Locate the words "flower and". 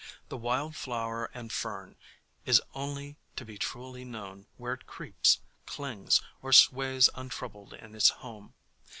0.75-1.51